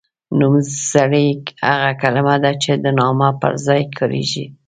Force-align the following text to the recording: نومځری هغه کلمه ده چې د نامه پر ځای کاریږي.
نومځری 0.39 1.27
هغه 1.69 1.91
کلمه 2.01 2.35
ده 2.43 2.51
چې 2.63 2.71
د 2.83 2.85
نامه 2.99 3.29
پر 3.41 3.53
ځای 3.65 3.81
کاریږي. 3.97 4.45